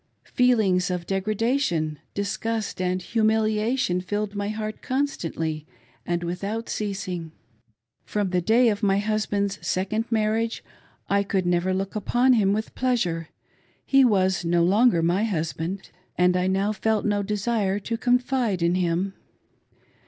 Feelings 0.33 0.89
of 0.89 1.05
degradation, 1.05 1.99
disgust, 2.15 2.81
and 2.81 2.99
humilia; 3.01 3.77
tion 3.77 4.01
filled 4.01 4.33
my 4.33 4.49
heart 4.49 4.81
constantly 4.81 5.67
and 6.07 6.23
without 6.23 6.69
ceasing. 6.69 7.33
From 8.03 8.31
the: 8.31 8.41
day 8.41 8.69
of 8.69 8.81
my 8.81 8.97
husband's 8.97 9.59
second 9.61 10.11
marriage, 10.11 10.63
I 11.07 11.21
could 11.21 11.45
never 11.45 11.71
look 11.71 11.95
upon 11.95 12.33
him 12.33 12.51
with 12.51 12.73
pleasure 12.73 13.29
^he 13.87 14.03
was 14.03 14.43
no 14.43 14.63
longer 14.63 15.03
my 15.03 15.23
husband, 15.23 15.91
and 16.17 16.35
I 16.35 16.47
now, 16.47 16.71
felt, 16.71 17.05
no 17.05 17.21
desire 17.21 17.77
to 17.81 17.95
confide 17.95 18.63
in 18.63 18.73
him. 18.73 19.13